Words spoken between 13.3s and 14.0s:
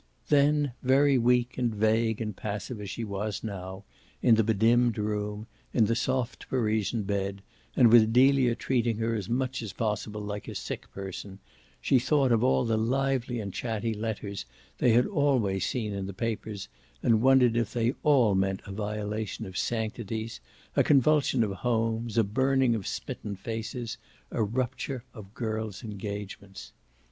and chatty